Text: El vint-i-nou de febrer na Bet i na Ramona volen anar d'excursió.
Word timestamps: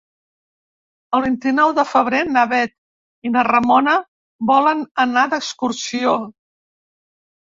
El 1.17 1.23
vint-i-nou 1.25 1.73
de 1.79 1.83
febrer 1.89 2.21
na 2.37 2.45
Bet 2.53 2.73
i 3.29 3.31
na 3.33 3.43
Ramona 3.47 3.93
volen 4.53 4.81
anar 5.05 5.27
d'excursió. 5.35 6.15